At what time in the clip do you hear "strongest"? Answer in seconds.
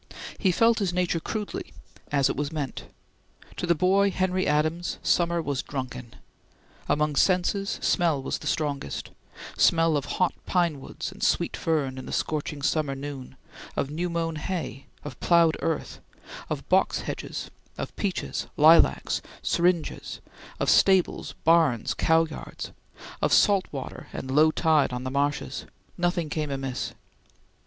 8.47-9.11